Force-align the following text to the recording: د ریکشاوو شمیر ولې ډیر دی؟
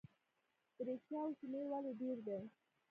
د 0.75 0.77
ریکشاوو 0.87 1.37
شمیر 1.39 1.65
ولې 1.71 1.91
ډیر 2.01 2.17
دی؟ 2.27 2.39